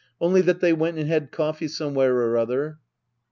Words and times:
Only 0.19 0.41
that 0.41 0.61
they 0.61 0.73
went 0.73 0.97
and 0.97 1.07
had 1.07 1.31
cofTee 1.31 1.69
somewhere 1.69 2.15
or 2.17 2.35
other. 2.35 2.79